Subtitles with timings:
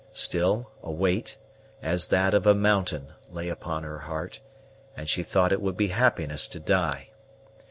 [0.13, 1.37] Still, a weight,
[1.79, 4.39] as that of a mountain, lay upon her heart,
[4.97, 7.09] and she thought it would be happiness to die.